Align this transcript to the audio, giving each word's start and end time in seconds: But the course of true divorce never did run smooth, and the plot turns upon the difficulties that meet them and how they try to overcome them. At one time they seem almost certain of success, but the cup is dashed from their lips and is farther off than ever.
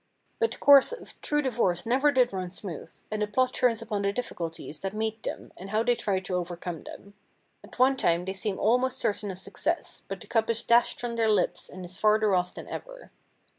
But 0.39 0.49
the 0.49 0.57
course 0.57 0.91
of 0.91 1.21
true 1.21 1.43
divorce 1.43 1.85
never 1.85 2.11
did 2.11 2.33
run 2.33 2.49
smooth, 2.49 2.91
and 3.11 3.21
the 3.21 3.27
plot 3.27 3.53
turns 3.53 3.83
upon 3.83 4.01
the 4.01 4.11
difficulties 4.11 4.79
that 4.79 4.95
meet 4.95 5.21
them 5.21 5.53
and 5.55 5.69
how 5.69 5.83
they 5.83 5.93
try 5.93 6.19
to 6.21 6.33
overcome 6.33 6.81
them. 6.81 7.13
At 7.63 7.77
one 7.77 7.95
time 7.97 8.25
they 8.25 8.33
seem 8.33 8.57
almost 8.59 8.97
certain 8.97 9.29
of 9.29 9.37
success, 9.37 10.01
but 10.07 10.19
the 10.19 10.25
cup 10.25 10.49
is 10.49 10.63
dashed 10.63 10.99
from 10.99 11.17
their 11.17 11.29
lips 11.29 11.69
and 11.69 11.85
is 11.85 11.97
farther 11.97 12.33
off 12.33 12.55
than 12.55 12.67
ever. 12.67 13.11